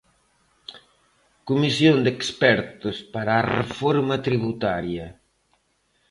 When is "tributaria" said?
4.27-5.07